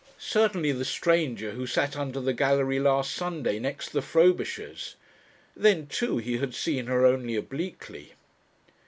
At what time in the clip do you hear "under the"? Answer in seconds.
1.95-2.33